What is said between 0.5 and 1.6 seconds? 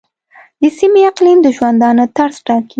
د سیمې اقلیم د